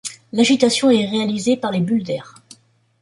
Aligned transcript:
L'agitation 0.33 0.89
est 0.89 1.05
réalisée 1.05 1.57
par 1.57 1.69
les 1.71 1.79
bulles 1.79 2.01
d'air. 2.01 2.41